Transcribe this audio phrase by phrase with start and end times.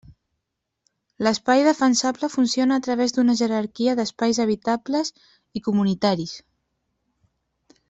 [1.27, 5.15] L'espai defensable funciona a través d'una jerarquia d'espais habitables
[5.61, 6.35] i comunitaris.